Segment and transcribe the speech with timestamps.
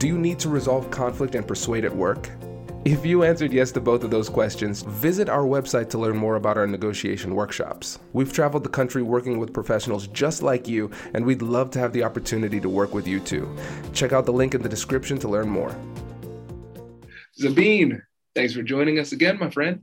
[0.00, 2.30] Do you need to resolve conflict and persuade at work?
[2.86, 6.36] If you answered yes to both of those questions, visit our website to learn more
[6.36, 7.98] about our negotiation workshops.
[8.14, 11.92] We've traveled the country working with professionals just like you, and we'd love to have
[11.92, 13.54] the opportunity to work with you too.
[13.92, 15.76] Check out the link in the description to learn more.
[17.38, 18.00] Zabine,
[18.34, 19.82] thanks for joining us again, my friend.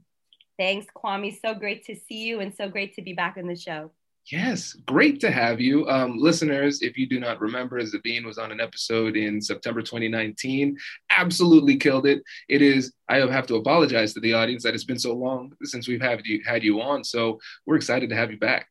[0.57, 1.39] Thanks, Kwame.
[1.39, 3.91] So great to see you and so great to be back in the show.
[4.31, 5.87] Yes, great to have you.
[5.87, 10.77] Um, listeners, if you do not remember, Zabine was on an episode in September 2019.
[11.11, 12.21] Absolutely killed it.
[12.49, 15.87] It is, I have to apologize to the audience that it's been so long since
[15.87, 17.05] we've had you, had you on.
[17.05, 18.67] So we're excited to have you back.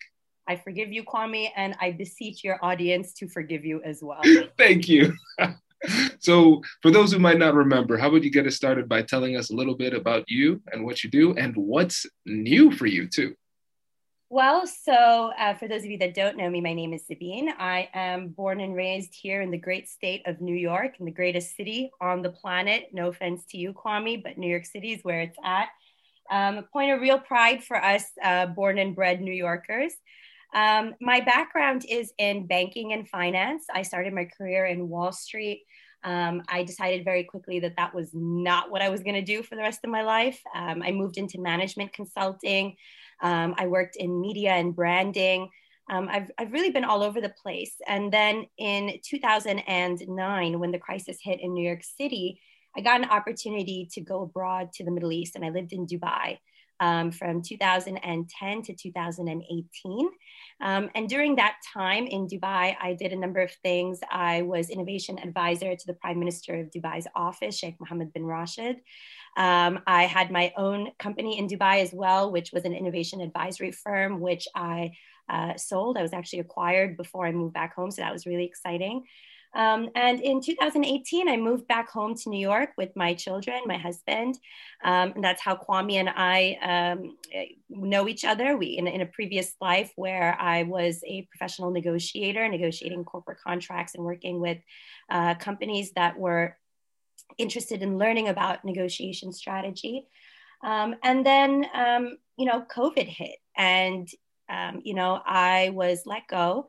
[0.47, 4.21] I forgive you, Kwame, and I beseech your audience to forgive you as well.
[4.59, 5.13] Thank you.
[6.21, 9.37] so, for those who might not remember, how would you get us started by telling
[9.37, 13.09] us a little bit about you and what you do and what's new for you,
[13.09, 13.35] too?
[14.29, 17.49] Well, so uh, for those of you that don't know me, my name is Sabine.
[17.61, 21.13] I am born and raised here in the great state of New York, in the
[21.13, 22.89] greatest city on the planet.
[22.93, 25.69] No offense to you, Kwame, but New York City is where it's at.
[26.29, 29.93] Um, a point of real pride for us, uh, born and bred New Yorkers.
[30.53, 33.67] Um, my background is in banking and finance.
[33.73, 35.63] I started my career in Wall Street.
[36.03, 39.45] Um, I decided very quickly that that was not what I was going to do
[39.45, 40.41] for the rest of my life.
[40.53, 42.77] Um, I moved into management consulting.
[43.23, 45.51] Um, I worked in media and branding.
[45.89, 47.75] Um, I've, I've really been all over the place.
[47.87, 52.41] And then in 2009, when the crisis hit in New York City,
[52.77, 55.87] I got an opportunity to go abroad to the Middle East, and I lived in
[55.87, 56.39] Dubai.
[56.79, 60.09] Um, from 2010 to 2018.
[60.61, 64.01] Um, and during that time in Dubai, I did a number of things.
[64.11, 68.77] I was innovation advisor to the Prime Minister of Dubai's office, Sheikh Mohammed bin Rashid.
[69.37, 73.71] Um, I had my own company in Dubai as well, which was an innovation advisory
[73.71, 74.93] firm, which I
[75.29, 75.99] uh, sold.
[75.99, 77.91] I was actually acquired before I moved back home.
[77.91, 79.05] So that was really exciting.
[79.57, 83.79] Um, and in 2018, I moved back home to New York with my children, my
[83.79, 84.39] husband.
[84.85, 86.59] Um, and that's how Kwame and I
[86.93, 87.17] um,
[87.71, 88.59] know each other.
[88.59, 93.95] We in, in, a previous life where I was a professional negotiator, negotiating corporate contracts
[93.95, 94.59] and working with
[95.09, 96.59] uh, companies that were
[97.39, 100.07] interested in learning about negotiation strategy.
[100.63, 104.07] Um, and then, um, you know, COVID hit and,
[104.51, 106.69] um, you know, I was let go.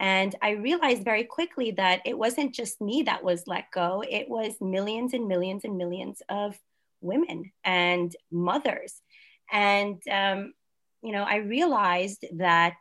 [0.00, 4.28] And I realized very quickly that it wasn't just me that was let go, it
[4.28, 6.58] was millions and millions and millions of
[7.00, 9.00] women and mothers.
[9.50, 10.54] And, um,
[11.02, 12.76] you know, I realized that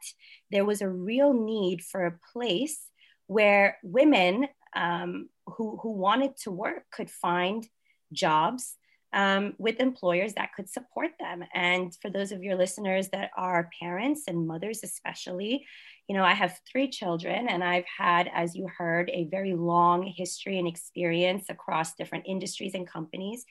[0.52, 2.80] there was a real need for a place
[3.28, 7.68] where women um, who, who wanted to work could find
[8.14, 8.77] jobs
[9.14, 11.44] um, with employers that could support them.
[11.54, 15.66] And for those of your listeners that are parents and mothers, especially,
[16.08, 20.04] you know, I have three children and I've had, as you heard, a very long
[20.04, 23.46] history and experience across different industries and companies.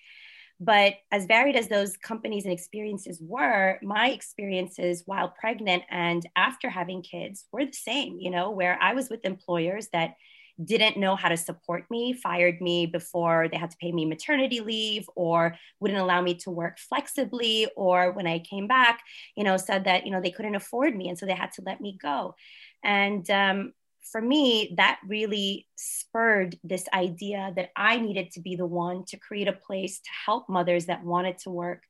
[0.58, 6.70] But as varied as those companies and experiences were, my experiences while pregnant and after
[6.70, 10.14] having kids were the same, you know, where I was with employers that
[10.62, 14.60] didn't know how to support me, fired me before they had to pay me maternity
[14.60, 19.00] leave, or wouldn't allow me to work flexibly, or when I came back,
[19.36, 21.08] you know, said that, you know, they couldn't afford me.
[21.08, 22.34] And so they had to let me go.
[22.82, 23.72] And um,
[24.10, 29.16] for me, that really spurred this idea that I needed to be the one to
[29.16, 31.82] create a place to help mothers that wanted to work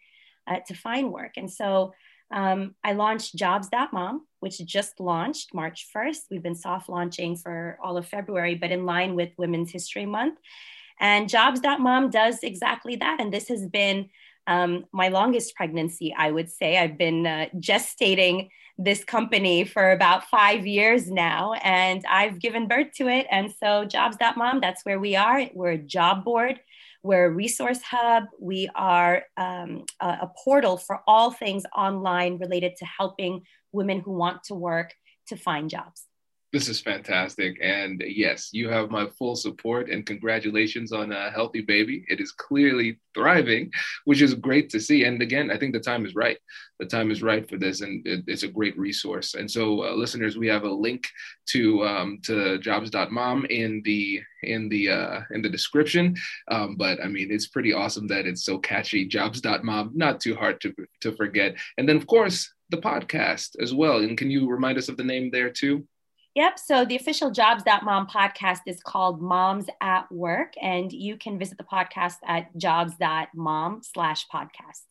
[0.47, 1.33] uh, to find work.
[1.37, 1.93] And so
[2.33, 6.31] um, I launched Jobs.mom, which just launched March 1st.
[6.31, 10.39] We've been soft launching for all of February, but in line with Women's History Month.
[11.01, 13.17] And Jobs.mom does exactly that.
[13.21, 14.09] And this has been
[14.47, 16.79] um, my longest pregnancy, I would say.
[16.79, 22.93] I've been uh, gestating this company for about five years now, and I've given birth
[22.99, 23.27] to it.
[23.33, 25.51] And so, Jobs.mom, that's where we are.
[25.55, 26.61] We're a job board
[27.07, 28.25] we're a resource hub.
[28.41, 33.43] We are um, a, a portal for all things online related to helping
[33.73, 34.93] women who want to work
[35.29, 36.05] to find jobs.
[36.57, 37.59] This is fantastic.
[37.61, 42.07] And yes, you have my full support and congratulations on a healthy baby.
[42.09, 43.71] It is clearly thriving,
[44.07, 45.05] which is great to see.
[45.05, 46.39] And again, I think the time is right.
[46.79, 49.35] The time is right for this, and it's a great resource.
[49.35, 51.07] And so, uh, listeners, we have a link
[51.49, 56.17] to um, to jobs.mom in the in the uh, in the description.
[56.51, 59.05] Um, but I mean, it's pretty awesome that it's so catchy.
[59.05, 61.55] Jobs.mom, not too hard to to forget.
[61.77, 63.99] And then, of course, the podcast as well.
[63.99, 65.87] And can you remind us of the name there too?
[66.37, 66.59] Yep.
[66.59, 71.65] So the official Jobs.mom podcast is called Moms at Work, and you can visit the
[71.65, 74.83] podcast at jobs.mom slash podcast.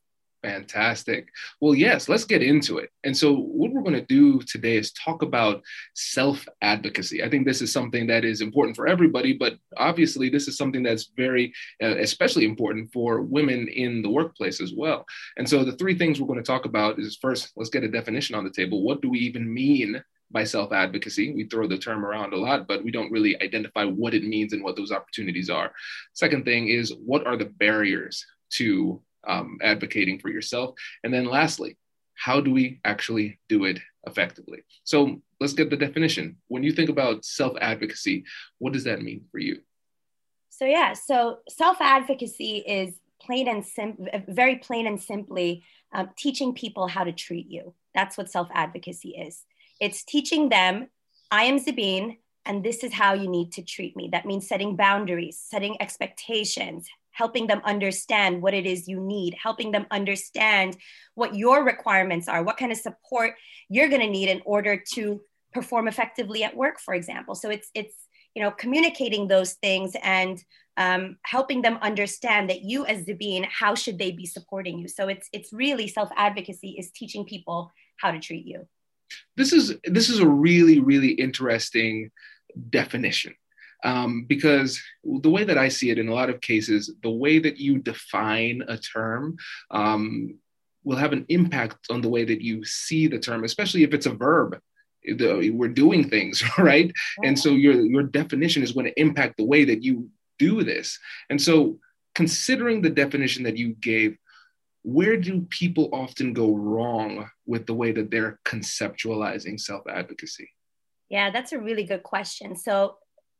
[0.42, 1.27] Fantastic.
[1.62, 2.89] Well, yes, let's get into it.
[3.03, 5.62] And so, what we're going to do today is talk about
[5.94, 7.24] self advocacy.
[7.24, 10.81] I think this is something that is important for everybody, but obviously, this is something
[10.81, 15.06] that's very, uh, especially important for women in the workplace as well.
[15.38, 17.88] And so, the three things we're going to talk about is first, let's get a
[17.88, 18.83] definition on the table.
[18.83, 21.33] What do we even mean by self advocacy.
[21.33, 24.54] We throw the term around a lot, but we don't really identify what it means
[24.54, 25.72] and what those opportunities are.
[26.13, 30.75] Second thing is what are the barriers to um, advocating for yourself?
[31.04, 31.77] And then lastly,
[32.16, 34.63] how do we actually do it effectively?
[34.83, 36.38] So let's get the definition.
[36.48, 38.25] When you think about self advocacy,
[38.57, 39.60] what does that mean for you?
[40.50, 45.63] So, yeah, so self advocacy is plain and sim- very plain and simply
[45.94, 47.74] um, teaching people how to treat you.
[47.94, 49.45] That's what self advocacy is.
[49.80, 50.88] It's teaching them,
[51.31, 54.10] I am Zabine, and this is how you need to treat me.
[54.12, 59.72] That means setting boundaries, setting expectations, helping them understand what it is you need, helping
[59.72, 60.77] them understand
[61.16, 63.33] what your requirements are, what kind of support
[63.69, 65.22] you're going to need in order to
[65.54, 67.33] perform effectively at work, for example.
[67.33, 67.95] So it's it's
[68.36, 70.44] you know communicating those things and
[70.77, 74.88] um, helping them understand that you as Zabine, how should they be supporting you?
[74.88, 78.68] So it's it's really self advocacy is teaching people how to treat you
[79.38, 82.12] this is this is a really really interesting
[82.69, 83.33] definition
[83.85, 87.38] um, because the way that I see it in a lot of cases, the way
[87.39, 89.38] that you define a term
[89.69, 90.39] um,
[90.83, 94.07] will have an impact on the way that you see the term, especially if it's
[94.07, 94.59] a verb.
[95.07, 96.91] We're doing things, right?
[97.23, 100.09] And so your your definition is going to impact the way that you
[100.39, 100.97] do this.
[101.29, 101.77] And so,
[102.15, 104.17] considering the definition that you gave,
[104.86, 110.48] where do people often go wrong with the way that they're conceptualizing self advocacy?
[111.10, 112.56] Yeah, that's a really good question.
[112.56, 112.98] So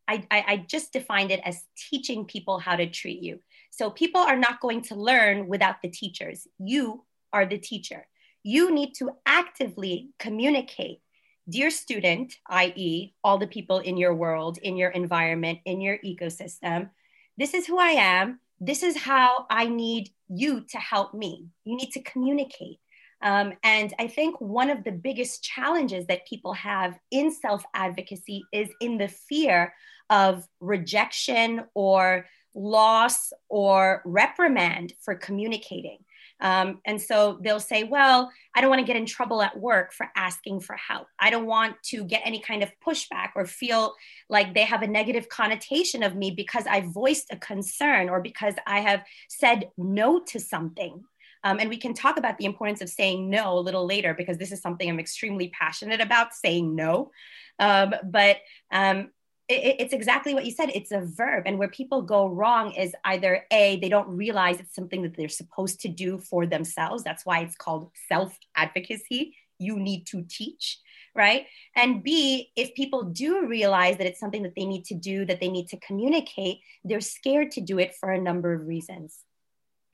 [0.08, 3.40] I, I, I, just defined it as teaching people how to treat you.
[3.70, 6.48] So people are not going to learn without the teachers.
[6.58, 8.08] You are the teacher.
[8.44, 11.02] You need to actively communicate.
[11.48, 16.90] Dear student, i.e., all the people in your world, in your environment, in your ecosystem,
[17.38, 21.48] this is who I am this is how I need you to help me.
[21.66, 22.80] You need to communicate.
[23.22, 28.44] Um, and I think one of the biggest challenges that people have in self advocacy
[28.52, 29.74] is in the fear
[30.10, 36.00] of rejection or loss or reprimand for communicating.
[36.42, 39.94] Um, and so they'll say, well, I don't want to get in trouble at work
[39.94, 41.08] for asking for help.
[41.20, 43.96] I don't want to get any kind of pushback or feel
[44.30, 48.56] like they have a negative connotation of me because I voiced a concern or because
[48.68, 51.04] I have said no to something.
[51.44, 54.38] Um, and we can talk about the importance of saying no a little later because
[54.38, 57.12] this is something I'm extremely passionate about saying no.
[57.60, 58.38] Um, but
[58.72, 59.12] um,
[59.48, 60.72] it, it's exactly what you said.
[60.74, 61.44] It's a verb.
[61.46, 65.30] And where people go wrong is either A, they don't realize it's something that they're
[65.30, 67.04] supposed to do for themselves.
[67.04, 69.36] That's why it's called self advocacy.
[69.60, 70.80] You need to teach,
[71.16, 71.46] right?
[71.76, 75.40] And B, if people do realize that it's something that they need to do, that
[75.40, 79.20] they need to communicate, they're scared to do it for a number of reasons.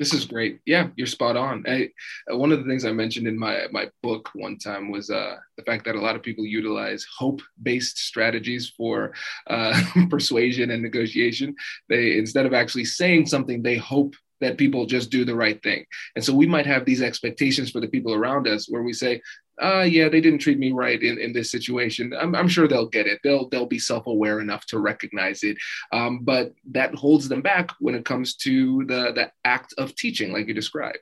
[0.02, 0.62] This is great.
[0.66, 1.64] Yeah, you're spot on.
[1.68, 1.92] I,
[2.28, 5.36] uh, one of the things I mentioned in my my book one time was uh,
[5.58, 9.14] the fact that a lot of people utilize hope-based strategies for
[9.48, 9.80] uh,
[10.10, 11.56] persuasion and negotiation.
[11.88, 15.86] They instead of actually saying something, they hope that people just do the right thing.
[16.16, 19.22] And so we might have these expectations for the people around us where we say,
[19.62, 22.14] uh, yeah, they didn't treat me right in, in this situation.
[22.20, 23.20] I'm, I'm sure they'll get it.
[23.24, 25.58] They'll they'll be self-aware enough to recognize it.
[25.92, 30.32] Um, but that holds them back when it comes to the the act of teaching,
[30.32, 31.00] like you described.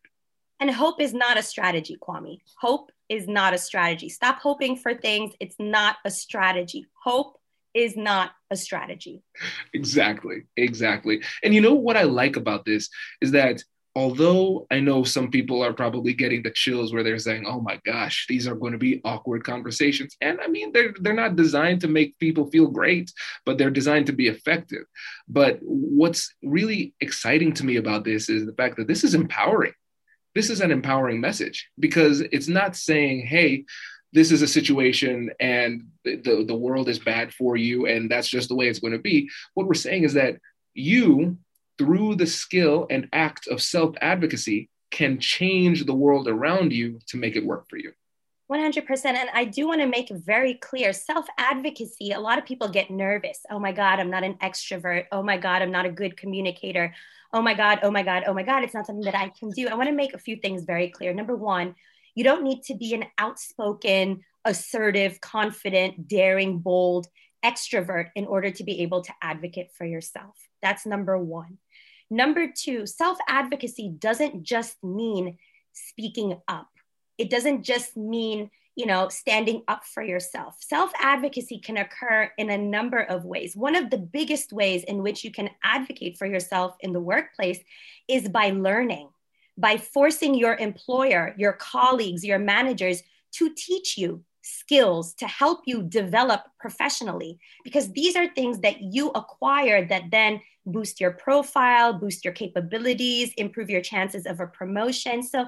[0.60, 2.39] And hope is not a strategy, Kwame.
[2.60, 4.10] Hope is not a strategy.
[4.10, 5.34] Stop hoping for things.
[5.39, 6.86] It's not a strategy.
[7.01, 7.38] Hope
[7.74, 9.24] is not a strategy.
[9.74, 10.44] Exactly.
[10.58, 11.22] Exactly.
[11.44, 12.89] And you know what I like about this
[13.22, 13.63] is that
[14.00, 17.77] although I know some people are probably getting the chills where they're saying, "Oh my
[17.86, 21.82] gosh, these are going to be awkward conversations," and I mean they're they're not designed
[21.82, 23.12] to make people feel great,
[23.46, 24.86] but they're designed to be effective.
[25.27, 29.74] But what's really exciting to me about this is the fact that this is empowering.
[30.34, 33.65] This is an empowering message because it's not saying, "Hey."
[34.12, 38.50] this is a situation and the, the world is bad for you and that's just
[38.50, 39.29] the way it's going to be.
[39.53, 40.38] What we're saying is that
[40.74, 41.38] you,
[41.79, 47.17] through the skill and act of self advocacy, can change the world around you to
[47.17, 47.93] make it work for you.
[48.51, 49.05] 100%.
[49.05, 52.89] And I do want to make very clear self advocacy, a lot of people get
[52.91, 53.39] nervous.
[53.50, 55.05] Oh my God, I'm not an extrovert.
[55.12, 56.93] Oh my God, I'm not a good communicator.
[57.31, 59.51] Oh my God, oh my God, oh my God, it's not something that I can
[59.51, 59.67] do.
[59.67, 61.13] I want to make a few things very clear.
[61.13, 61.75] Number one,
[62.15, 67.07] you don't need to be an outspoken, assertive, confident, daring, bold
[67.45, 70.36] extrovert in order to be able to advocate for yourself.
[70.62, 71.57] That's number one.
[72.10, 75.38] Number two, self advocacy doesn't just mean
[75.74, 76.70] speaking up.
[77.18, 80.56] It doesn't just mean you know standing up for yourself.
[80.60, 83.56] Self advocacy can occur in a number of ways.
[83.56, 87.60] One of the biggest ways in which you can advocate for yourself in the workplace
[88.08, 89.10] is by learning
[89.60, 95.84] by forcing your employer your colleagues your managers to teach you skills to help you
[95.84, 102.24] develop professionally because these are things that you acquire that then boost your profile boost
[102.24, 105.46] your capabilities improve your chances of a promotion so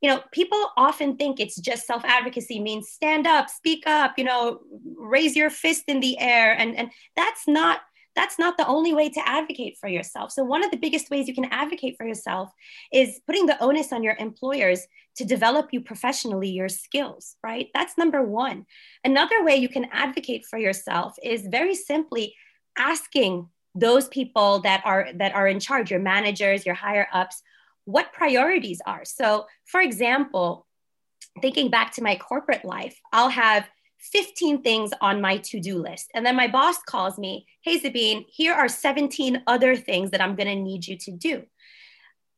[0.00, 4.24] you know, people often think it's just self advocacy means stand up, speak up, you
[4.24, 4.60] know,
[4.96, 6.56] raise your fist in the air.
[6.56, 7.80] And, and that's not
[8.16, 10.32] that's not the only way to advocate for yourself.
[10.32, 12.50] So, one of the biggest ways you can advocate for yourself
[12.92, 14.86] is putting the onus on your employers
[15.16, 17.68] to develop you professionally, your skills, right?
[17.74, 18.66] That's number one.
[19.04, 22.34] Another way you can advocate for yourself is very simply
[22.76, 27.40] asking those people that are that are in charge your managers your higher ups
[27.84, 29.04] what priorities are.
[29.04, 30.66] So, for example,
[31.40, 33.68] thinking back to my corporate life, I'll have
[34.00, 36.10] 15 things on my to-do list.
[36.14, 40.36] And then my boss calls me, "Hey Zabine, here are 17 other things that I'm
[40.36, 41.46] going to need you to do."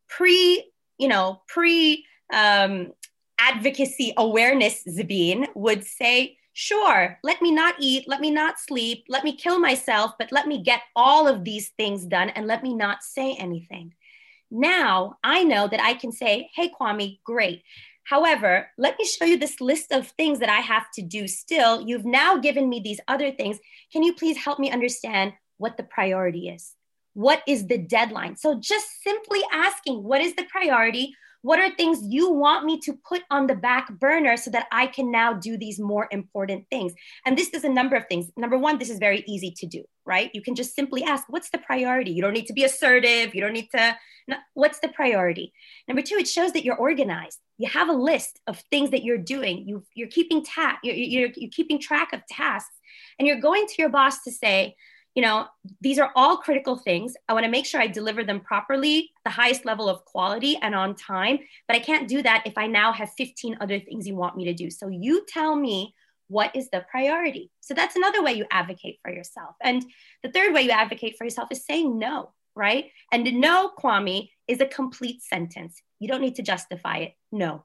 [0.09, 0.64] Pre,
[0.99, 2.92] you know, pre um,
[3.38, 9.25] advocacy awareness Zabine would say, "Sure, let me not eat, let me not sleep, let
[9.25, 12.75] me kill myself, but let me get all of these things done and let me
[12.75, 13.95] not say anything."
[14.52, 17.64] Now I know that I can say, hey, Kwame, great.
[18.04, 21.80] However, let me show you this list of things that I have to do still.
[21.80, 23.59] You've now given me these other things.
[23.92, 26.75] Can you please help me understand what the priority is?
[27.14, 28.37] What is the deadline?
[28.37, 31.14] So, just simply asking, what is the priority?
[31.42, 34.87] What are things you want me to put on the back burner so that I
[34.87, 36.92] can now do these more important things?
[37.26, 38.30] And this is a number of things.
[38.37, 40.30] Number one, this is very easy to do, right?
[40.32, 42.12] You can just simply ask, what's the priority?
[42.12, 43.34] You don't need to be assertive.
[43.34, 43.96] You don't need to,
[44.54, 45.52] what's the priority?
[45.88, 47.38] Number two, it shows that you're organized.
[47.58, 49.68] You have a list of things that you're doing.
[49.68, 52.76] You, you're keeping ta- you're, you're, you're keeping track of tasks,
[53.18, 54.76] and you're going to your boss to say,
[55.14, 55.47] you know,
[55.81, 57.14] these are all critical things.
[57.28, 60.75] I want to make sure I deliver them properly, the highest level of quality and
[60.75, 61.38] on time.
[61.69, 64.45] But I can't do that if I now have 15 other things you want me
[64.47, 64.71] to do.
[64.71, 65.95] So you tell me
[66.28, 67.50] what is the priority.
[67.61, 69.54] So that's another way you advocate for yourself.
[69.61, 69.85] And
[70.23, 72.87] the third way you advocate for yourself is saying no, right?
[73.12, 75.81] And no, Kwame, is a complete sentence.
[76.00, 77.12] You don't need to justify it.
[77.31, 77.64] No.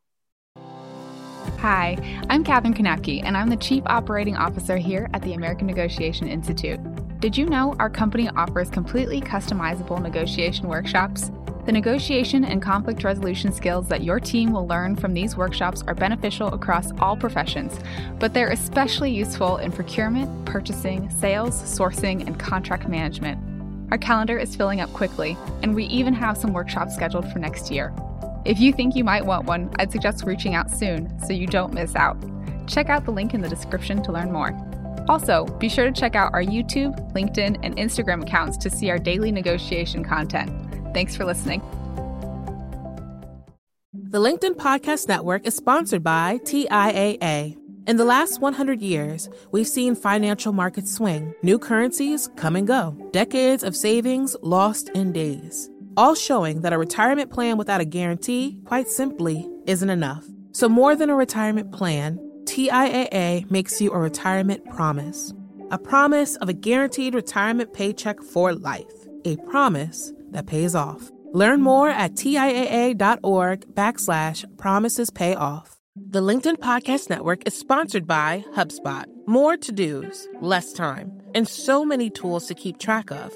[1.60, 1.98] Hi,
[2.30, 6.80] I'm Katherine Kanapke, and I'm the Chief Operating Officer here at the American Negotiation Institute.
[7.20, 11.32] Did you know our company offers completely customizable negotiation workshops?
[11.66, 15.96] The negotiation and conflict resolution skills that your team will learn from these workshops are
[15.96, 17.80] beneficial across all professions,
[18.20, 23.42] but they're especially useful in procurement, purchasing, sales, sourcing, and contract management.
[23.90, 27.72] Our calendar is filling up quickly, and we even have some workshops scheduled for next
[27.72, 27.92] year.
[28.46, 31.74] If you think you might want one, I'd suggest reaching out soon so you don't
[31.74, 32.16] miss out.
[32.68, 34.67] Check out the link in the description to learn more.
[35.08, 39.00] Also, be sure to check out our YouTube, LinkedIn, and Instagram accounts to see our
[39.00, 40.52] daily negotiation content.
[40.94, 41.62] Thanks for listening.
[43.94, 47.58] The LinkedIn Podcast Network is sponsored by TIAA.
[47.88, 52.98] In the last 100 years, we've seen financial markets swing, new currencies come and go,
[53.12, 58.60] decades of savings lost in days, all showing that a retirement plan without a guarantee,
[58.66, 60.26] quite simply, isn't enough.
[60.52, 65.34] So, more than a retirement plan, TIAA makes you a retirement promise.
[65.70, 68.86] A promise of a guaranteed retirement paycheck for life.
[69.26, 71.12] A promise that pays off.
[71.34, 75.78] Learn more at TIAA.org backslash promises pay off.
[75.98, 79.06] The LinkedIn Podcast Network is sponsored by HubSpot.
[79.28, 83.36] More to dos, less time, and so many tools to keep track of.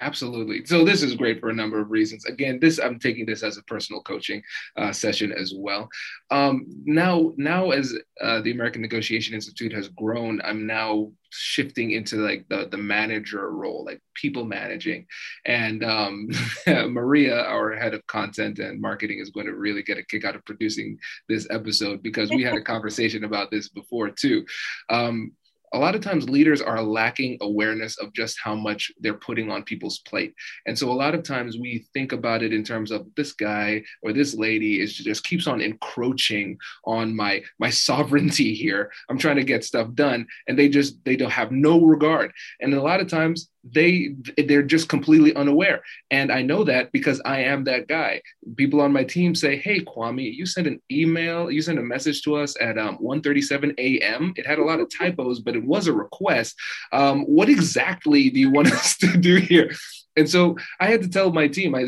[0.00, 0.64] Absolutely.
[0.66, 2.24] So this is great for a number of reasons.
[2.24, 4.42] Again, this I'm taking this as a personal coaching
[4.76, 5.88] uh, session as well.
[6.32, 12.16] Um, now, now as uh, the American Negotiation Institute has grown, I'm now shifting into
[12.16, 15.06] like the the manager role, like people managing.
[15.46, 16.28] And um,
[16.66, 20.34] Maria, our head of content and marketing, is going to really get a kick out
[20.34, 20.98] of producing
[21.28, 24.44] this episode because we had a conversation about this before too.
[24.90, 25.32] Um,
[25.74, 29.64] a lot of times leaders are lacking awareness of just how much they're putting on
[29.64, 30.32] people's plate.
[30.66, 33.82] And so a lot of times we think about it in terms of this guy
[34.02, 38.92] or this lady is just keeps on encroaching on my my sovereignty here.
[39.10, 42.32] I'm trying to get stuff done and they just they don't have no regard.
[42.60, 45.82] And a lot of times they they're just completely unaware.
[46.10, 48.20] And i know that because i am that guy.
[48.56, 52.22] People on my team say hey kwame you sent an email you sent a message
[52.22, 55.86] to us at um, 1.37 a.m it had a lot of typos but it was
[55.86, 56.54] a request.
[56.92, 59.70] Um, what exactly do you want us to do here?
[60.16, 61.86] And so i had to tell my team I,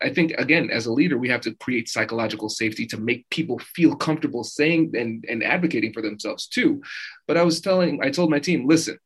[0.00, 3.58] I, think again as a leader we have to create psychological safety to make people
[3.58, 6.82] feel comfortable saying and, and advocating for themselves too.
[7.26, 8.98] But i was telling i told my team listen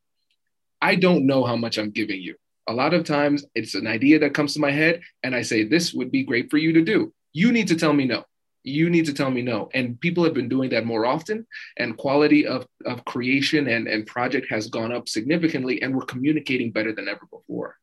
[0.80, 2.37] I don't know how much I'm giving you.
[2.68, 5.64] A lot of times it's an idea that comes to my head and I say,
[5.64, 7.12] this would be great for you to do.
[7.32, 8.25] You need to tell me no.
[8.64, 9.70] You need to tell me no.
[9.73, 11.47] And people have been doing that more often,
[11.78, 16.73] and quality of, of creation and, and project has gone up significantly, and we're communicating
[16.73, 17.76] better than ever before.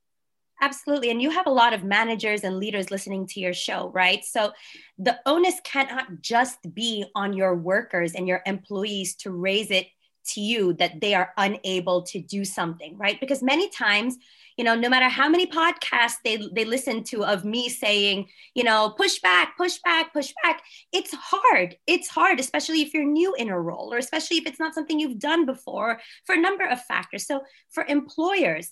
[0.62, 1.12] Absolutely.
[1.12, 4.24] And you have a lot of managers and leaders listening to your show, right?
[4.24, 4.52] So
[4.98, 9.88] the onus cannot just be on your workers and your employees to raise it
[10.34, 13.20] to you that they are unable to do something, right?
[13.20, 14.18] Because many times,
[14.58, 18.64] you know, no matter how many podcasts they, they listen to of me saying, you
[18.64, 21.76] know, push back, push back, push back, it's hard.
[21.88, 25.00] It's hard, especially if you're new in a role or especially if it's not something
[25.00, 27.28] you've done before for a number of factors.
[27.28, 28.72] So for employers,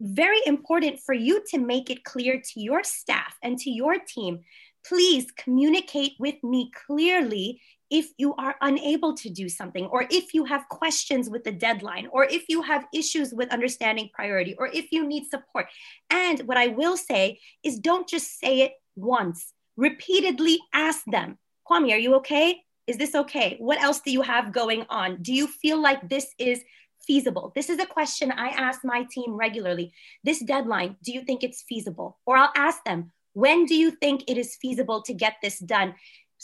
[0.00, 4.40] very important for you to make it clear to your staff and to your team
[4.84, 7.60] please communicate with me clearly
[7.90, 12.08] if you are unable to do something, or if you have questions with the deadline,
[12.10, 15.66] or if you have issues with understanding priority, or if you need support.
[16.10, 21.92] And what I will say is don't just say it once, repeatedly ask them, Kwame,
[21.92, 22.62] are you okay?
[22.86, 23.56] Is this okay?
[23.58, 25.22] What else do you have going on?
[25.22, 26.62] Do you feel like this is
[27.06, 27.52] feasible?
[27.54, 29.92] This is a question I ask my team regularly.
[30.22, 32.18] This deadline, do you think it's feasible?
[32.26, 35.94] Or I'll ask them, when do you think it is feasible to get this done?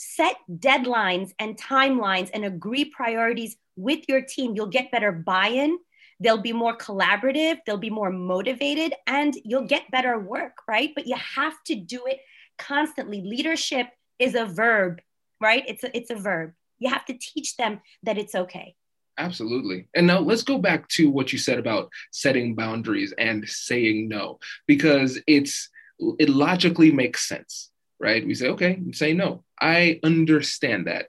[0.01, 5.77] Set deadlines and timelines and agree priorities with your team, you'll get better buy in.
[6.19, 10.91] They'll be more collaborative, they'll be more motivated, and you'll get better work, right?
[10.95, 12.19] But you have to do it
[12.57, 13.21] constantly.
[13.21, 13.87] Leadership
[14.19, 15.01] is a verb,
[15.39, 15.63] right?
[15.67, 16.53] It's a, it's a verb.
[16.79, 18.75] You have to teach them that it's okay.
[19.17, 19.87] Absolutely.
[19.95, 24.39] And now let's go back to what you said about setting boundaries and saying no,
[24.67, 25.69] because it's
[26.17, 27.70] it logically makes sense
[28.01, 28.25] right?
[28.25, 29.43] We say, okay, say no.
[29.61, 31.07] I understand that.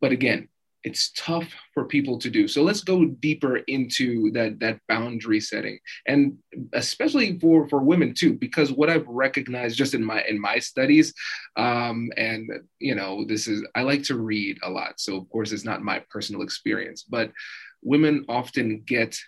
[0.00, 0.48] But again,
[0.84, 2.46] it's tough for people to do.
[2.46, 6.38] So let's go deeper into that that boundary setting, and
[6.72, 11.12] especially for for women too, because what I've recognized just in my in my studies,
[11.56, 12.48] um, and
[12.78, 15.82] you know, this is I like to read a lot, so of course it's not
[15.82, 17.32] my personal experience, but
[17.82, 19.18] women often get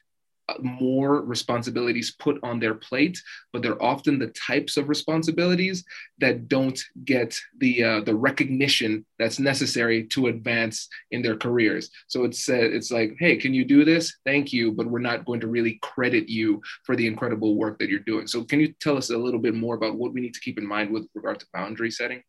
[0.61, 3.21] more responsibilities put on their plate,
[3.53, 5.85] but they're often the types of responsibilities
[6.19, 11.91] that don't get the uh, the recognition that's necessary to advance in their careers.
[12.09, 14.17] So it's uh, it's like, hey, can you do this?
[14.25, 17.89] Thank you, but we're not going to really credit you for the incredible work that
[17.89, 18.27] you're doing.
[18.27, 20.59] So can you tell us a little bit more about what we need to keep
[20.59, 22.23] in mind with regard to boundary setting?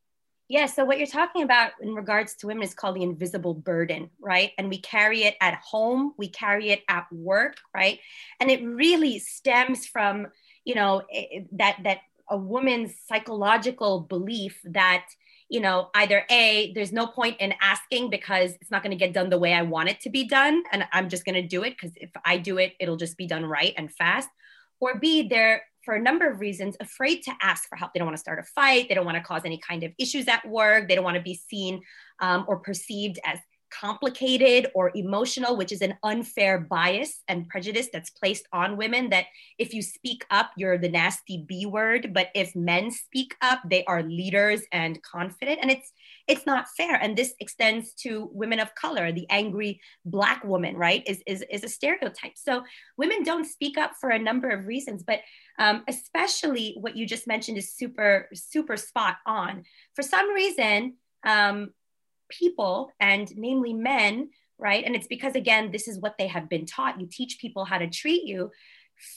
[0.51, 4.09] Yeah, so what you're talking about in regards to women is called the invisible burden,
[4.19, 4.51] right?
[4.57, 7.99] And we carry it at home, we carry it at work, right?
[8.41, 10.27] And it really stems from,
[10.65, 11.03] you know,
[11.53, 15.05] that that a woman's psychological belief that
[15.47, 19.13] you know either a there's no point in asking because it's not going to get
[19.13, 21.63] done the way i want it to be done and i'm just going to do
[21.63, 24.29] it because if i do it it'll just be done right and fast
[24.79, 27.93] or b they're for a number of reasons, afraid to ask for help.
[27.93, 28.87] They don't want to start a fight.
[28.87, 30.87] They don't want to cause any kind of issues at work.
[30.87, 31.81] They don't want to be seen
[32.19, 33.39] um, or perceived as
[33.71, 39.25] complicated or emotional, which is an unfair bias and prejudice that's placed on women that
[39.57, 42.13] if you speak up, you're the nasty B word.
[42.13, 45.59] But if men speak up, they are leaders and confident.
[45.61, 45.91] And it's
[46.27, 46.95] it's not fair.
[46.95, 49.11] And this extends to women of color.
[49.11, 52.37] The angry black woman, right, is, is, is a stereotype.
[52.37, 52.63] So
[52.97, 55.19] women don't speak up for a number of reasons, but
[55.59, 59.63] um, especially what you just mentioned is super, super spot on.
[59.95, 61.73] For some reason, um,
[62.29, 64.83] people, and namely men, right?
[64.85, 66.99] And it's because, again, this is what they have been taught.
[67.01, 68.51] You teach people how to treat you.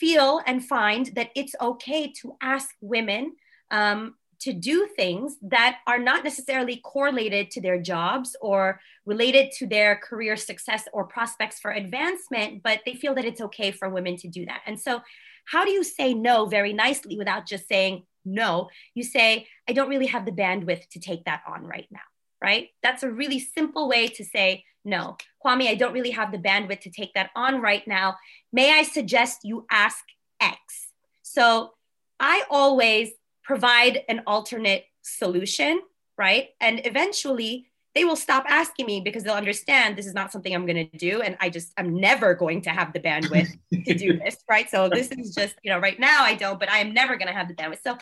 [0.01, 3.35] feel and find that it's okay to ask women
[3.71, 4.15] um,
[4.45, 9.97] to do things that are not necessarily correlated to their jobs or related to their
[9.97, 14.29] career success or prospects for advancement, but they feel that it's okay for women to
[14.29, 14.61] do that.
[14.67, 15.01] And so,
[15.47, 18.69] how do you say no very nicely without just saying no?
[18.95, 22.07] You say, I don't really have the bandwidth to take that on right now,
[22.43, 22.69] right?
[22.83, 25.17] That's a really simple way to say no.
[25.43, 28.17] Kwame, I don't really have the bandwidth to take that on right now.
[28.53, 30.05] May I suggest you ask
[30.39, 30.89] X?
[31.23, 31.73] So,
[32.21, 33.11] I always
[33.45, 35.81] provide an alternate solution,
[36.17, 36.49] right?
[36.61, 40.67] And eventually they will stop asking me because they'll understand this is not something I'm
[40.67, 41.23] going to do.
[41.23, 44.69] And I just, I'm never going to have the bandwidth to do this, right?
[44.69, 47.29] So this is just, you know, right now I don't, but I am never going
[47.29, 47.83] to have the bandwidth.
[47.85, 47.97] So,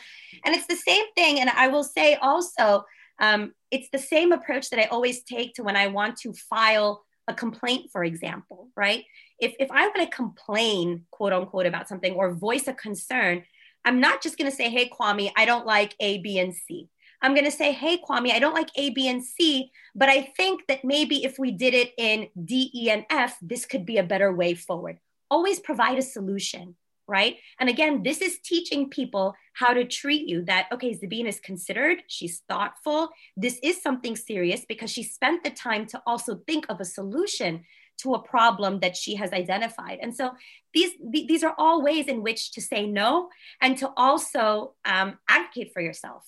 [0.45, 1.41] and it's the same thing.
[1.41, 2.87] And I will say also,
[3.19, 7.05] um, it's the same approach that I always take to when I want to file
[7.29, 9.05] a complaint, for example, right?
[9.39, 13.45] If, if I want to complain, quote unquote, about something or voice a concern,
[13.85, 16.89] I'm not just going to say, hey, Kwame, I don't like A, B, and C.
[17.21, 20.23] I'm going to say, hey, Kwame, I don't like A, B, and C, but I
[20.37, 23.99] think that maybe if we did it in D, E, and F, this could be
[23.99, 24.99] a better way forward.
[25.31, 26.75] Always provide a solution,
[27.07, 27.37] right?
[27.61, 32.03] And again, this is teaching people how to treat you that, okay, Zabine is considered,
[32.09, 33.11] she's thoughtful.
[33.37, 37.65] This is something serious because she spent the time to also think of a solution
[38.03, 39.99] to a problem that she has identified.
[40.03, 40.33] And so
[40.75, 43.29] these, these are all ways in which to say no
[43.61, 46.27] and to also um, advocate for yourself.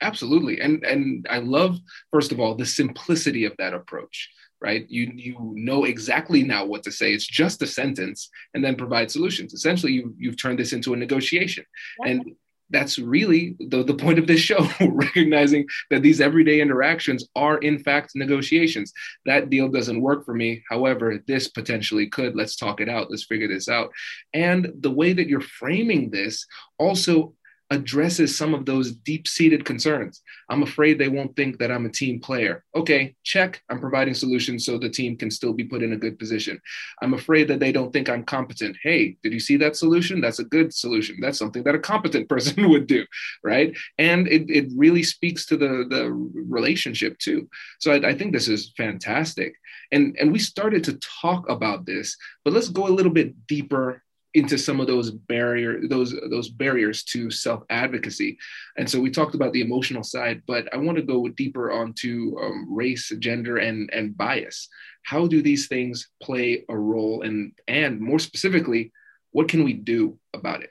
[0.00, 0.60] Absolutely.
[0.60, 1.78] And, and I love,
[2.10, 4.30] first of all, the simplicity of that approach
[4.62, 8.76] right you you know exactly now what to say it's just a sentence and then
[8.76, 11.64] provide solutions essentially you, you've turned this into a negotiation
[12.04, 12.12] yeah.
[12.12, 12.36] and
[12.72, 17.78] that's really the, the point of this show recognizing that these everyday interactions are in
[17.78, 18.92] fact negotiations.
[19.26, 20.64] That deal doesn't work for me.
[20.68, 22.34] However this potentially could.
[22.34, 23.10] Let's talk it out.
[23.10, 23.90] Let's figure this out.
[24.34, 26.46] And the way that you're framing this
[26.78, 27.34] also
[27.72, 30.20] addresses some of those deep seated concerns.
[30.50, 32.64] I'm afraid they won't think that I'm a team player.
[32.76, 33.62] Okay, check.
[33.70, 36.60] I'm providing solutions so the team can still be put in a good position.
[37.00, 38.76] I'm afraid that they don't think I'm competent.
[38.82, 40.20] Hey, did you see that solution?
[40.20, 41.16] That's a good solution.
[41.20, 43.06] That's something that a competent person would do,
[43.42, 43.74] right?
[43.96, 47.48] And it, it really speaks to the, the relationship too.
[47.80, 49.54] So I, I think this is fantastic.
[49.92, 54.02] And, and we started to talk about this, but let's go a little bit deeper
[54.34, 58.38] into some of those barrier those those barriers to self advocacy
[58.78, 62.36] and so we talked about the emotional side but i want to go deeper onto
[62.40, 64.68] um, race gender and and bias.
[65.04, 68.92] How do these things play a role and and more specifically
[69.32, 70.70] what can we do about it?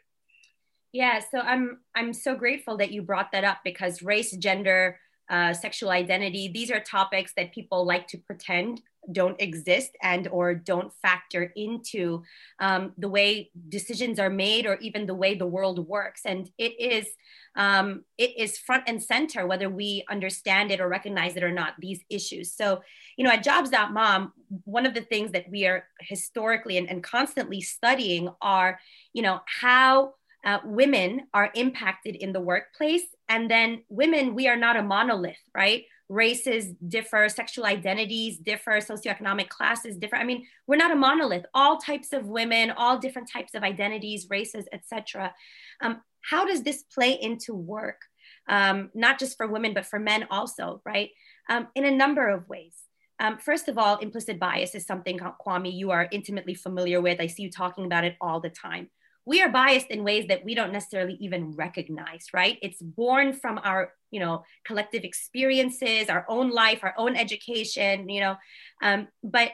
[0.93, 4.99] Yeah so i'm i'm so grateful that you brought that up because race gender
[5.31, 6.51] uh, sexual identity.
[6.53, 12.21] These are topics that people like to pretend don't exist and or don't factor into
[12.59, 16.21] um, the way decisions are made or even the way the world works.
[16.25, 17.07] And it is
[17.55, 21.73] um, it is front and center whether we understand it or recognize it or not
[21.79, 22.53] these issues.
[22.53, 22.81] So
[23.17, 24.33] you know at jobs.mom
[24.65, 28.79] one of the things that we are historically and, and constantly studying are
[29.13, 30.13] you know how
[30.43, 35.43] uh, women are impacted in the workplace and then women we are not a monolith
[35.55, 40.17] right races differ, sexual identities differ, socioeconomic classes differ.
[40.17, 41.45] I mean, we're not a monolith.
[41.53, 45.33] All types of women, all different types of identities, races, etc.
[45.81, 48.01] Um, how does this play into work?
[48.49, 51.11] Um, not just for women, but for men also, right?
[51.49, 52.75] Um, in a number of ways.
[53.21, 57.21] Um, first of all, implicit bias is something, Kwame, you are intimately familiar with.
[57.21, 58.89] I see you talking about it all the time
[59.25, 62.57] we are biased in ways that we don't necessarily even recognize right?
[62.61, 68.19] It's born from our you know collective experiences our own life our own education you
[68.19, 68.35] know
[68.83, 69.51] um, but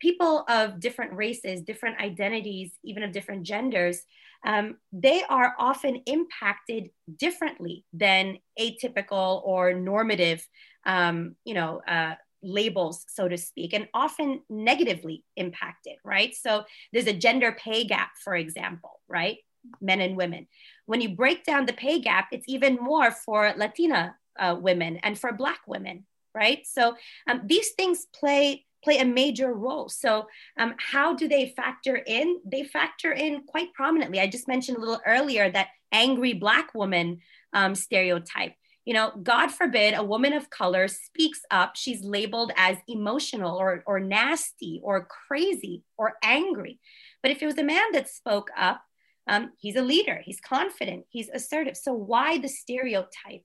[0.00, 4.02] people of different races different identities even of different genders
[4.46, 10.46] um, they are often impacted differently than atypical or normative
[10.86, 16.34] um, you know uh, labels, so to speak, and often negatively impacted, right?
[16.34, 19.38] So there's a gender pay gap, for example, right?
[19.80, 20.46] Men and women.
[20.86, 25.18] When you break down the pay gap, it's even more for Latina uh, women and
[25.18, 26.66] for Black women, right?
[26.66, 26.96] So
[27.28, 29.88] um, these things play play a major role.
[29.88, 32.40] So um, how do they factor in?
[32.44, 34.20] They factor in quite prominently.
[34.20, 37.18] I just mentioned a little earlier that angry Black woman
[37.52, 38.54] um, stereotype
[38.88, 43.84] you know, God forbid a woman of color speaks up, she's labeled as emotional or,
[43.86, 46.80] or nasty or crazy or angry.
[47.22, 48.80] But if it was a man that spoke up,
[49.26, 51.76] um, he's a leader, he's confident, he's assertive.
[51.76, 53.42] So why the stereotype?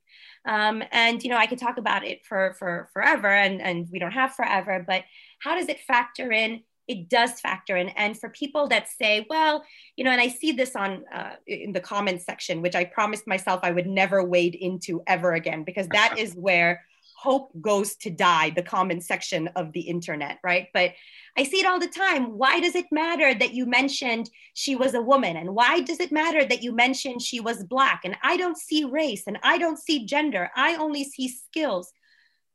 [0.48, 4.00] Um, and you know, I could talk about it for for forever, and and we
[4.00, 4.82] don't have forever.
[4.88, 5.04] But
[5.40, 7.90] how does it factor in it does factor in.
[7.90, 9.64] And for people that say, well,
[9.96, 13.28] you know, and I see this on uh, in the comments section, which I promised
[13.28, 16.84] myself I would never wade into ever again, because that is where
[17.24, 20.68] hope goes to die, the comment section of the internet, right?
[20.74, 20.92] But
[21.38, 22.38] I see it all the time.
[22.38, 25.38] Why does it matter that you mentioned she was a woman?
[25.38, 28.02] And why does it matter that you mentioned she was Black?
[28.04, 30.52] And I don't see race and I don't see gender.
[30.54, 31.94] I only see skills.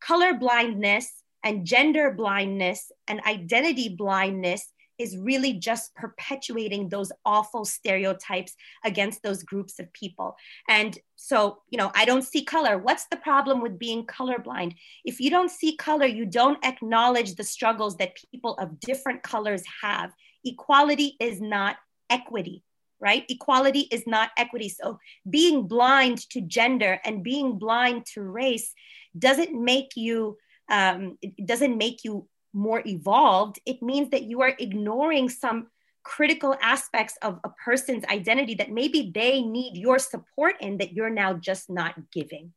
[0.01, 8.55] Color blindness and gender blindness and identity blindness is really just perpetuating those awful stereotypes
[8.85, 10.35] against those groups of people.
[10.69, 12.79] And so, you know, I don't see color.
[12.79, 14.75] What's the problem with being colorblind?
[15.05, 19.63] If you don't see color, you don't acknowledge the struggles that people of different colors
[19.83, 20.13] have.
[20.45, 21.77] Equality is not
[22.11, 22.63] equity
[23.01, 23.25] right?
[23.29, 24.69] Equality is not equity.
[24.69, 24.99] So
[25.31, 28.75] being blind to gender and being blind to race
[29.17, 30.37] doesn't make you
[30.69, 35.69] um, it doesn't make you more evolved, it means that you are ignoring some
[36.03, 41.11] critical aspects of a person's identity that maybe they need your support in that you're
[41.11, 42.53] now just not giving.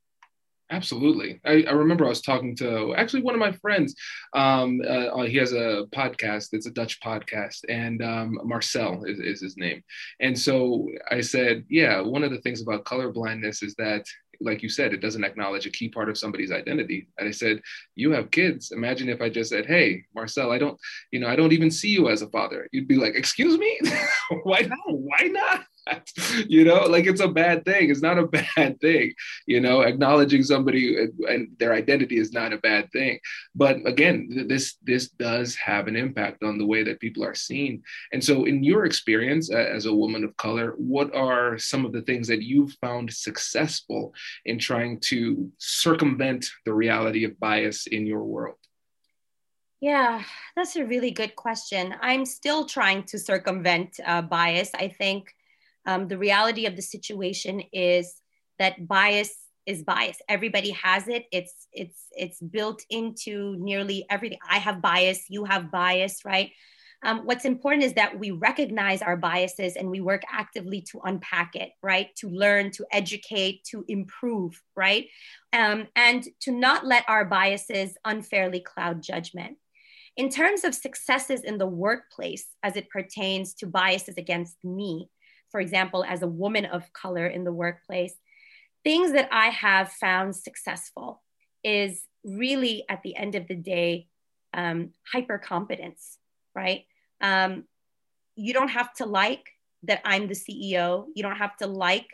[0.71, 1.41] Absolutely.
[1.45, 3.93] I, I, remember I was talking to actually one of my friends.
[4.33, 6.49] Um, uh, he has a podcast.
[6.53, 9.83] It's a Dutch podcast, and um, Marcel is, is, his name.
[10.21, 14.05] And so I said, yeah, one of the things about color blindness is that
[14.41, 17.07] like you said, it doesn't acknowledge a key part of somebody's identity.
[17.17, 17.61] And I said,
[17.95, 18.71] you have kids.
[18.71, 20.77] Imagine if I just said, hey, Marcel, I don't,
[21.11, 22.67] you know, I don't even see you as a father.
[22.71, 23.79] You'd be like, excuse me?
[24.43, 24.79] Why not?
[24.87, 25.65] Why not?
[26.47, 26.85] you know?
[26.85, 27.89] Like it's a bad thing.
[27.89, 29.13] It's not a bad thing
[29.47, 29.81] you know?
[29.81, 33.19] Acknowledging somebody and their identity is not a bad thing.
[33.55, 37.83] But again this this does have an impact on the way that people are seen.
[38.13, 42.01] And so in your experience as a woman of color what are some of the
[42.01, 44.13] things that you've found successful
[44.45, 48.55] in trying to circumvent the reality of bias in your world?
[49.81, 50.21] Yeah,
[50.55, 51.95] that's a really good question.
[52.01, 54.69] I'm still trying to circumvent uh, bias.
[54.75, 55.33] I think
[55.85, 58.15] um, the reality of the situation is
[58.59, 60.17] that bias is bias.
[60.27, 61.25] Everybody has it.
[61.31, 64.39] It's it's it's built into nearly everything.
[64.47, 65.25] I have bias.
[65.29, 66.51] You have bias, right?
[67.03, 71.55] Um, what's important is that we recognize our biases and we work actively to unpack
[71.55, 72.15] it, right?
[72.17, 75.07] To learn, to educate, to improve, right?
[75.51, 79.57] Um, and to not let our biases unfairly cloud judgment.
[80.15, 85.09] In terms of successes in the workplace as it pertains to biases against me,
[85.51, 88.13] for example, as a woman of color in the workplace,
[88.83, 91.21] things that I have found successful
[91.63, 94.07] is really at the end of the day,
[94.53, 96.17] um, hyper competence,
[96.55, 96.85] right?
[97.19, 97.65] Um,
[98.35, 99.45] you don't have to like
[99.83, 101.05] that I'm the CEO.
[101.15, 102.07] You don't have to like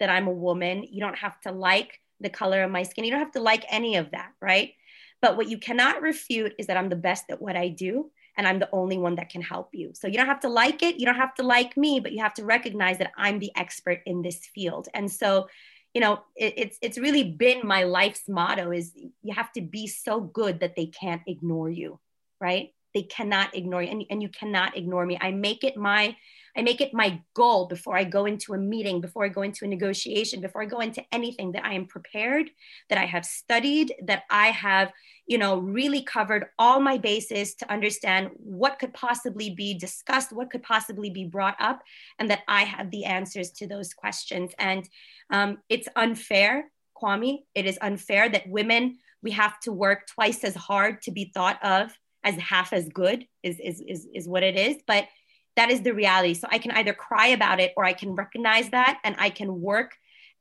[0.00, 0.86] that I'm a woman.
[0.90, 3.04] You don't have to like the color of my skin.
[3.04, 4.72] You don't have to like any of that, right?
[5.20, 8.46] But what you cannot refute is that I'm the best at what I do and
[8.46, 9.92] I'm the only one that can help you.
[9.94, 12.22] So you don't have to like it, you don't have to like me, but you
[12.22, 14.88] have to recognize that I'm the expert in this field.
[14.94, 15.48] And so,
[15.92, 18.92] you know, it, it's it's really been my life's motto is
[19.22, 22.00] you have to be so good that they can't ignore you,
[22.40, 22.74] right?
[22.94, 25.18] They cannot ignore you, and, and you cannot ignore me.
[25.20, 26.16] I make it my
[26.56, 29.64] I make it my goal before I go into a meeting, before I go into
[29.64, 32.50] a negotiation, before I go into anything that I am prepared,
[32.88, 34.92] that I have studied, that I have,
[35.26, 40.50] you know, really covered all my bases to understand what could possibly be discussed, what
[40.50, 41.82] could possibly be brought up,
[42.18, 44.52] and that I have the answers to those questions.
[44.58, 44.88] And
[45.30, 47.38] um, it's unfair, Kwame.
[47.54, 51.58] It is unfair that women, we have to work twice as hard to be thought
[51.64, 54.76] of as half as good is, is, is, is what it is.
[54.86, 55.06] But
[55.56, 56.34] that is the reality.
[56.34, 59.60] So I can either cry about it or I can recognize that and I can
[59.60, 59.92] work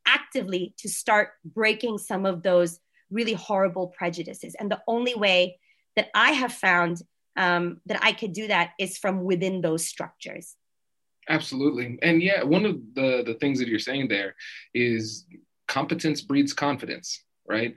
[0.05, 4.55] actively to start breaking some of those really horrible prejudices.
[4.59, 5.59] And the only way
[5.95, 7.01] that I have found
[7.35, 10.55] um, that I could do that is from within those structures.
[11.29, 11.97] Absolutely.
[12.01, 14.35] And yeah, one of the, the things that you're saying there
[14.73, 15.25] is
[15.67, 17.73] competence breeds confidence, right?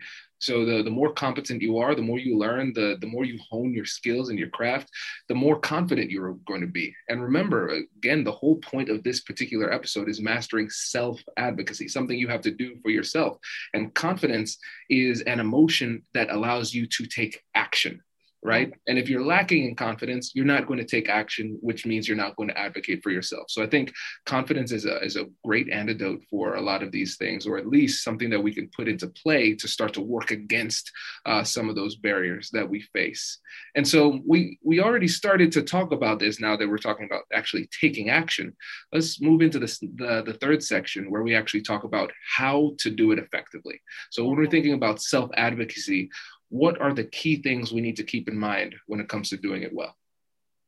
[0.46, 3.36] So the, the more competent you are, the more you learn, the, the more you
[3.50, 4.88] hone your skills and your craft,
[5.28, 6.94] the more confident you're going to be.
[7.08, 12.16] And remember, again, the whole point of this particular episode is mastering self advocacy, something
[12.16, 13.38] you have to do for yourself.
[13.74, 18.00] And confidence is an emotion that allows you to take action
[18.46, 18.72] right?
[18.86, 22.16] And if you're lacking in confidence, you're not going to take action, which means you're
[22.16, 23.46] not going to advocate for yourself.
[23.48, 23.92] So I think
[24.24, 27.66] confidence is a, is a great antidote for a lot of these things, or at
[27.66, 30.92] least something that we can put into play to start to work against
[31.26, 33.40] uh, some of those barriers that we face.
[33.74, 37.22] And so we we already started to talk about this now that we're talking about
[37.32, 38.54] actually taking action.
[38.92, 42.90] Let's move into this, the, the third section where we actually talk about how to
[42.90, 43.80] do it effectively.
[44.10, 46.10] So when we're thinking about self advocacy,
[46.48, 49.36] what are the key things we need to keep in mind when it comes to
[49.36, 49.96] doing it well?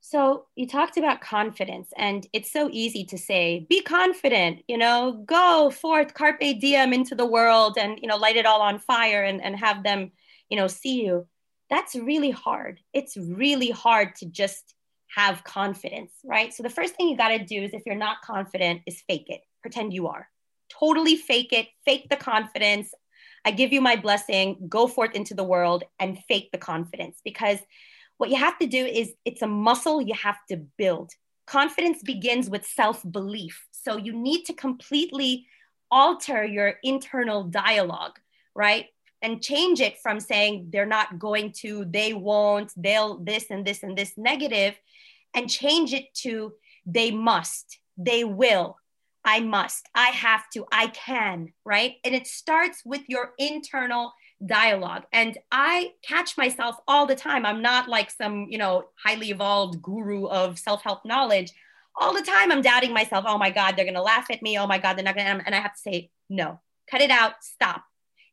[0.00, 5.22] So you talked about confidence, and it's so easy to say, be confident, you know,
[5.26, 9.22] go forth, carpe diem into the world and, you know, light it all on fire
[9.22, 10.12] and, and have them,
[10.48, 11.26] you know, see you.
[11.68, 12.80] That's really hard.
[12.94, 14.74] It's really hard to just
[15.14, 16.54] have confidence, right?
[16.54, 19.26] So the first thing you got to do is if you're not confident is fake
[19.28, 19.42] it.
[19.60, 20.28] Pretend you are.
[20.70, 21.68] Totally fake it.
[21.84, 22.94] Fake the confidence.
[23.44, 24.66] I give you my blessing.
[24.68, 27.58] Go forth into the world and fake the confidence because
[28.18, 31.12] what you have to do is it's a muscle you have to build.
[31.46, 33.66] Confidence begins with self belief.
[33.70, 35.46] So you need to completely
[35.90, 38.18] alter your internal dialogue,
[38.54, 38.86] right?
[39.22, 43.82] And change it from saying they're not going to, they won't, they'll this and this
[43.82, 44.78] and this negative,
[45.34, 46.52] and change it to
[46.86, 48.77] they must, they will,
[49.28, 51.96] I must, I have to, I can, right?
[52.02, 54.14] And it starts with your internal
[54.46, 55.02] dialogue.
[55.12, 57.44] And I catch myself all the time.
[57.44, 61.52] I'm not like some, you know, highly evolved guru of self help knowledge.
[61.94, 63.26] All the time, I'm doubting myself.
[63.28, 64.58] Oh my God, they're going to laugh at me.
[64.58, 65.44] Oh my God, they're not going to.
[65.44, 66.58] And I have to say, no,
[66.90, 67.84] cut it out, stop.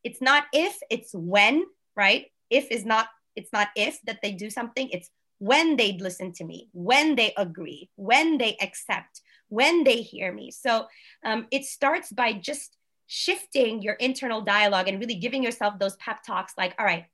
[0.02, 2.24] It's not if, it's when, right?
[2.48, 6.44] If is not, it's not if that they do something, it's when they listen to
[6.44, 10.50] me, when they agree, when they accept, when they hear me.
[10.50, 10.86] So
[11.24, 16.22] um, it starts by just shifting your internal dialogue and really giving yourself those pep
[16.26, 17.06] talks like, all right,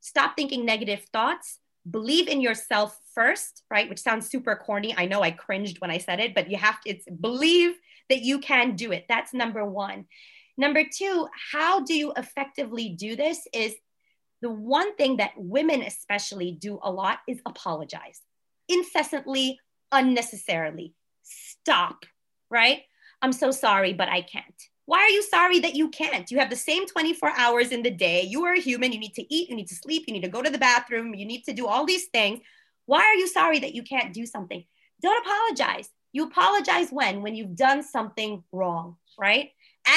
[0.00, 1.58] stop thinking negative thoughts,
[1.90, 3.88] believe in yourself first, right?
[3.88, 4.94] Which sounds super corny.
[4.96, 7.74] I know I cringed when I said it, but you have to, it's believe
[8.10, 9.06] that you can do it.
[9.08, 10.06] That's number one.
[10.56, 13.46] Number two, how do you effectively do this?
[13.54, 13.74] Is
[14.42, 18.20] the one thing that women especially do a lot is apologize
[18.68, 19.58] incessantly,
[19.90, 20.94] unnecessarily.
[21.68, 22.06] Stop,
[22.48, 22.80] right?
[23.20, 24.62] I'm so sorry, but I can't.
[24.86, 26.30] Why are you sorry that you can't?
[26.30, 28.22] You have the same 24 hours in the day.
[28.22, 28.90] You are a human.
[28.90, 31.14] You need to eat, you need to sleep, you need to go to the bathroom,
[31.14, 32.40] you need to do all these things.
[32.86, 34.64] Why are you sorry that you can't do something?
[35.02, 35.90] Don't apologize.
[36.12, 37.20] You apologize when?
[37.20, 39.50] When you've done something wrong, right?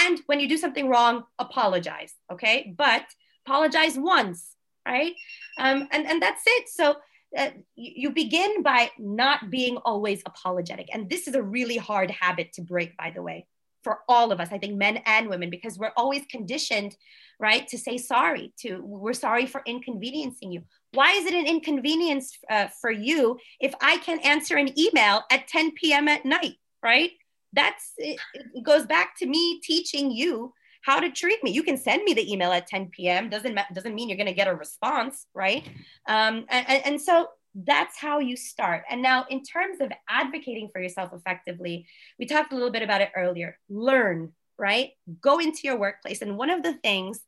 [0.04, 2.76] And when you do something wrong, apologize, okay?
[2.78, 3.06] But
[3.46, 5.14] apologize once, right?
[5.58, 6.68] Um, and, and that's it.
[6.68, 6.98] So
[7.38, 10.90] uh, you begin by not being always apologetic.
[10.94, 13.48] And this is a really hard habit to break, by the way
[13.84, 16.96] for all of us i think men and women because we're always conditioned
[17.40, 20.62] right to say sorry to we're sorry for inconveniencing you
[20.94, 25.48] why is it an inconvenience uh, for you if i can answer an email at
[25.48, 27.12] 10 p.m at night right
[27.54, 31.78] that's it, it goes back to me teaching you how to treat me you can
[31.78, 34.56] send me the email at 10 p.m doesn't doesn't mean you're going to get a
[34.56, 35.68] response right
[36.08, 38.84] um, and, and so that's how you start.
[38.90, 41.86] And now, in terms of advocating for yourself effectively,
[42.18, 43.58] we talked a little bit about it earlier.
[43.70, 44.92] Learn, right?
[45.22, 46.22] Go into your workplace.
[46.22, 47.20] And one of the things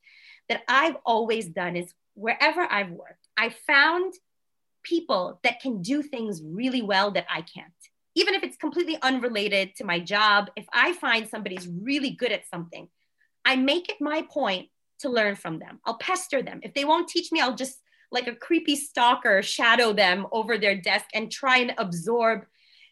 [0.49, 4.13] that I've always done is wherever I've worked, I found
[4.83, 7.71] people that can do things really well that I can't.
[8.15, 12.47] Even if it's completely unrelated to my job, if I find somebody's really good at
[12.47, 12.87] something,
[13.45, 15.79] I make it my point to learn from them.
[15.85, 16.59] I'll pester them.
[16.63, 17.79] If they won't teach me, I'll just
[18.11, 22.45] like a creepy stalker shadow them over their desk and try and absorb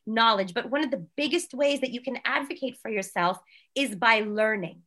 [0.05, 0.53] knowledge.
[0.53, 3.37] But one of the biggest ways that you can advocate for yourself
[3.75, 4.81] is by learning.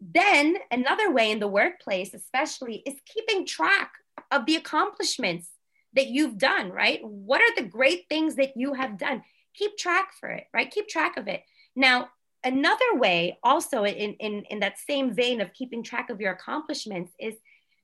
[0.00, 3.92] Then, another way in the workplace, especially, is keeping track
[4.30, 5.48] of the accomplishments
[5.94, 7.00] that you've done, right?
[7.02, 9.24] What are the great things that you have done?
[9.54, 10.70] Keep track for it, right?
[10.70, 11.42] Keep track of it.
[11.74, 12.10] Now,
[12.44, 17.12] another way, also in, in, in that same vein of keeping track of your accomplishments,
[17.18, 17.34] is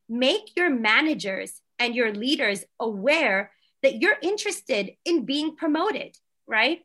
[0.09, 3.51] make your managers and your leaders aware
[3.83, 6.81] that you're interested in being promoted, right?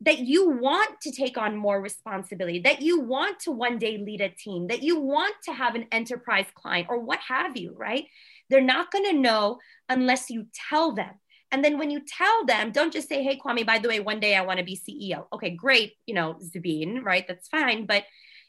[0.00, 4.20] That you want to take on more responsibility, that you want to one day lead
[4.20, 8.06] a team, that you want to have an enterprise client or what have you, right?
[8.50, 9.58] They're not going to know
[9.88, 11.14] unless you tell them.
[11.52, 14.20] And then when you tell them, don't just say, hey, Kwame, by the way, one
[14.20, 15.26] day I want to be CEO.
[15.32, 17.26] Okay, great, you know, Zabine, right?
[17.28, 17.84] That's fine.
[17.84, 18.04] But,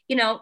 [0.08, 0.40] you know,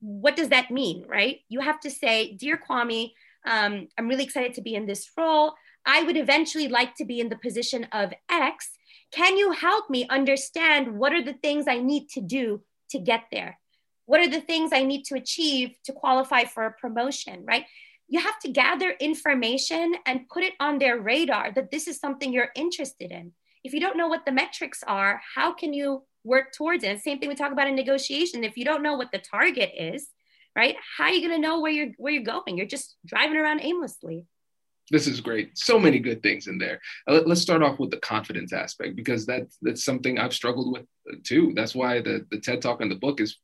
[0.00, 1.38] what does that mean, right?
[1.48, 3.12] You have to say, Dear Kwame,
[3.46, 5.54] um, I'm really excited to be in this role.
[5.86, 8.70] I would eventually like to be in the position of X.
[9.12, 13.24] Can you help me understand what are the things I need to do to get
[13.30, 13.58] there?
[14.06, 17.64] What are the things I need to achieve to qualify for a promotion, right?
[18.08, 22.32] You have to gather information and put it on their radar that this is something
[22.32, 23.32] you're interested in.
[23.64, 27.00] If you don't know what the metrics are, how can you work towards it.
[27.00, 28.44] same thing we talk about in negotiation.
[28.44, 30.08] If you don't know what the target is,
[30.56, 32.56] right, how are you going to know where you're where you're going?
[32.56, 34.24] You're just driving around aimlessly.
[34.90, 35.56] This is great.
[35.56, 36.78] So many good things in there.
[37.08, 40.86] Uh, let's start off with the confidence aspect because that's that's something I've struggled with
[41.10, 41.52] uh, too.
[41.54, 43.38] That's why the the TED Talk and the book is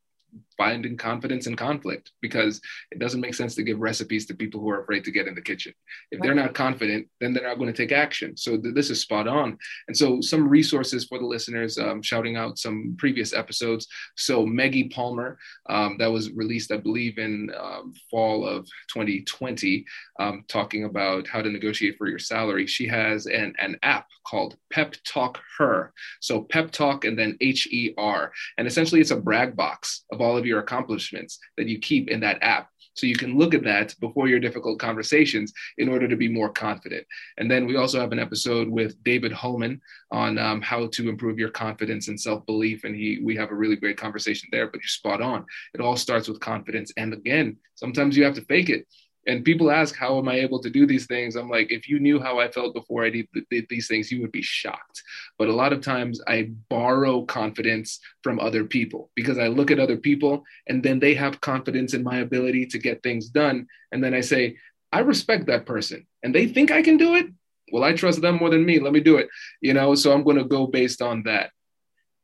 [0.61, 4.69] finding confidence in conflict because it doesn't make sense to give recipes to people who
[4.69, 5.73] are afraid to get in the kitchen.
[6.11, 8.37] If they're not confident, then they're not going to take action.
[8.37, 9.57] So th- this is spot on.
[9.89, 13.87] And so some resources for the listeners, um, shouting out some previous episodes.
[14.19, 15.39] So Meggie Palmer,
[15.71, 19.87] um, that was released, I believe, in um, fall of 2020,
[20.19, 22.67] um, talking about how to negotiate for your salary.
[22.67, 25.95] She has an, an app called Pep Talk Her.
[26.21, 28.31] So Pep Talk and then H E R.
[28.59, 32.21] And essentially it's a brag box of all of your accomplishments that you keep in
[32.21, 32.69] that app.
[32.95, 36.51] So you can look at that before your difficult conversations in order to be more
[36.51, 37.07] confident.
[37.39, 39.81] And then we also have an episode with David Holman
[40.11, 42.85] on um, how to improve your confidence and self belief.
[42.85, 44.67] And he, we have a really great conversation there.
[44.67, 45.47] But you're spot on.
[45.73, 46.93] It all starts with confidence.
[46.97, 48.87] And again, sometimes you have to fake it
[49.31, 51.37] and people ask how am i able to do these things?
[51.37, 54.20] I'm like if you knew how i felt before i did, did, these things you
[54.20, 55.03] would be shocked.
[55.39, 59.78] But a lot of times i borrow confidence from other people because i look at
[59.78, 63.66] other people and then they have confidence in my ability to get things done.
[63.93, 64.57] And then i say
[64.93, 67.26] i respect that person and they think i can do it?
[67.72, 68.81] Well i trust them more than me.
[68.81, 69.28] Let me do it.
[69.61, 71.51] You know so i'm going to go based on that.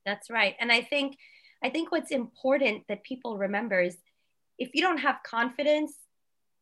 [0.04, 0.56] That's right.
[0.60, 1.16] And i think
[1.62, 3.96] i think what's important that people remember is
[4.58, 5.92] if you don't have confidence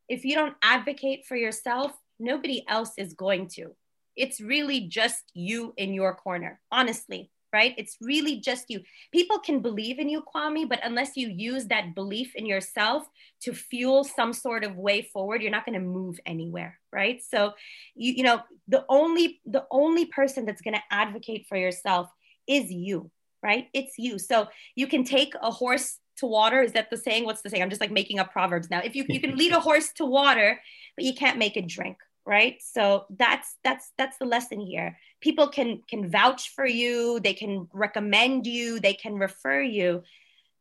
[0.08, 3.74] if you don't advocate for yourself, nobody else is going to.
[4.16, 7.74] It's really just you in your corner, honestly, right?
[7.78, 8.80] It's really just you.
[9.12, 13.06] People can believe in you, Kwame, but unless you use that belief in yourself
[13.42, 17.22] to fuel some sort of way forward, you're not going to move anywhere, right?
[17.22, 17.52] So,
[17.94, 22.08] you, you know, the only the only person that's going to advocate for yourself
[22.46, 23.10] is you,
[23.42, 23.68] right?
[23.72, 24.18] It's you.
[24.18, 26.62] So you can take a horse to water.
[26.62, 27.24] Is that the saying?
[27.24, 27.62] What's the saying?
[27.62, 28.80] I'm just like making up proverbs now.
[28.82, 30.60] If you you can lead a horse to water,
[30.96, 32.56] but you can't make it drink, right?
[32.60, 34.98] So that's that's that's the lesson here.
[35.20, 40.02] People can can vouch for you, they can recommend you, they can refer you,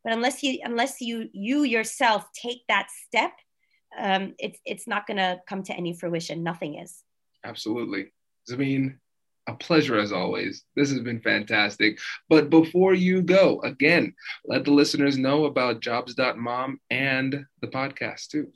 [0.04, 3.32] but unless you unless you you yourself take that step,
[3.98, 6.44] um, it's it's not going to come to any fruition.
[6.44, 7.02] Nothing is.
[7.46, 8.12] Absolutely.
[8.52, 9.00] I mean,
[9.48, 10.64] a pleasure as always.
[10.76, 12.00] This has been fantastic.
[12.30, 14.14] But before you go, again,
[14.46, 18.52] let the listeners know about jobs.mom and the podcast too.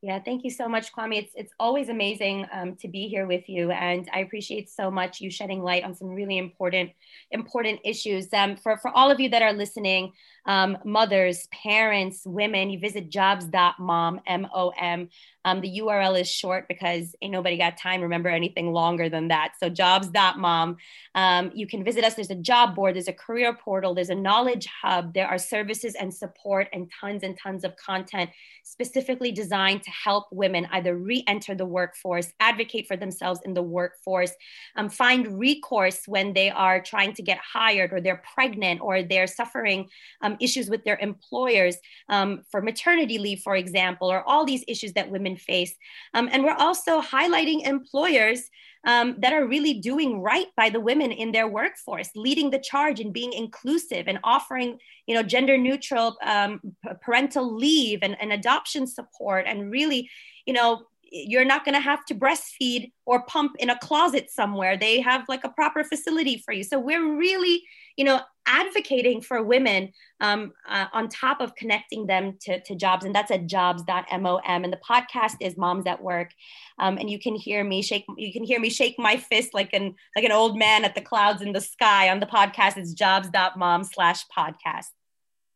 [0.00, 1.18] Yeah, thank you so much, Kwame.
[1.18, 5.20] It's it's always amazing um, to be here with you, and I appreciate so much
[5.20, 6.92] you shedding light on some really important
[7.32, 8.32] important issues.
[8.32, 10.12] Um, for for all of you that are listening,
[10.48, 15.10] um, mothers, parents, women, you visit jobs.mom, M O M.
[15.44, 19.52] Um, the URL is short because ain't nobody got time remember anything longer than that.
[19.60, 20.76] So jobs.mom.
[21.14, 22.14] Um, you can visit us.
[22.14, 25.14] There's a job board, there's a career portal, there's a knowledge hub.
[25.14, 28.30] There are services and support and tons and tons of content
[28.68, 34.32] specifically designed to help women either re-enter the workforce, advocate for themselves in the workforce,
[34.76, 39.26] um, find recourse when they are trying to get hired or they're pregnant or they're
[39.26, 39.88] suffering
[40.20, 41.76] um, issues with their employers
[42.08, 45.74] um, for maternity leave, for example, or all these issues that women face.
[46.14, 48.48] Um, and we're also highlighting employers
[48.86, 53.00] um, that are really doing right by the women in their workforce, leading the charge
[53.00, 56.60] and being inclusive and offering, you know, gender neutral um,
[57.02, 60.08] parental leave and, and adoption support and really,
[60.46, 64.76] you know, you're not going to have to breastfeed or pump in a closet somewhere
[64.76, 67.62] they have like a proper facility for you so we're really
[67.96, 73.04] you know advocating for women um, uh, on top of connecting them to, to jobs.
[73.04, 76.32] And that's at jobs.mom and the podcast is moms at work.
[76.78, 79.72] Um, and you can hear me shake you can hear me shake my fist like
[79.72, 82.76] an like an old man at the clouds in the sky on the podcast.
[82.76, 84.86] It's jobs.mom slash podcast.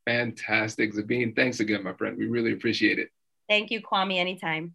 [0.06, 2.18] Fantastic zabine thanks again my friend.
[2.18, 3.08] We really appreciate it.
[3.48, 4.74] Thank you kwame anytime